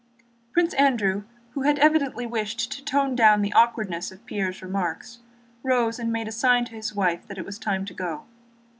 Prince 0.51 0.73
Andrew, 0.73 1.25
who 1.51 1.61
had 1.61 1.77
evidently 1.77 2.25
wished 2.25 2.71
to 2.71 2.83
tone 2.83 3.15
down 3.15 3.43
the 3.43 3.53
awkwardness 3.53 4.11
of 4.11 4.25
Pierre's 4.25 4.63
remarks, 4.63 5.19
rose 5.61 5.99
and 5.99 6.11
made 6.11 6.27
a 6.27 6.31
sign 6.31 6.65
to 6.65 6.73
his 6.75 6.95
wife 6.95 7.27
that 7.27 7.37
it 7.37 7.45
was 7.45 7.59
time 7.59 7.85
to 7.85 7.93
go. 7.93 8.23